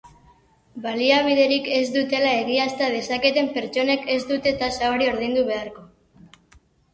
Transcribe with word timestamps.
Baliabiderik 0.85 1.67
ez 1.79 1.83
dutela 1.97 2.31
egiazta 2.37 2.87
dezaketen 2.95 3.51
pertsonek 3.59 4.09
ez 4.15 4.17
dute 4.33 4.55
tasa 4.63 4.91
hori 4.95 5.11
ordaindu 5.13 5.45
beharko. 5.53 5.87